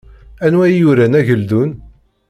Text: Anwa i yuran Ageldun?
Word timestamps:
Anwa 0.45 0.65
i 0.69 0.75
yuran 0.81 1.17
Ageldun? 1.19 1.71